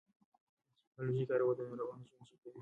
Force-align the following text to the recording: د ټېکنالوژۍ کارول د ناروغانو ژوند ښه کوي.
د 0.03 0.03
ټېکنالوژۍ 0.05 1.23
کارول 1.29 1.55
د 1.57 1.59
ناروغانو 1.69 2.07
ژوند 2.09 2.25
ښه 2.29 2.35
کوي. 2.41 2.59